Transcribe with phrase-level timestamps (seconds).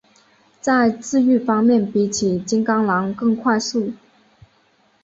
[0.59, 3.93] 在自愈方面比起金钢狼更快速。